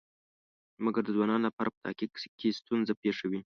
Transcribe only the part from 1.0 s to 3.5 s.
د ځوانانو لپاره په تحقیق کې ستونزه پېښوي.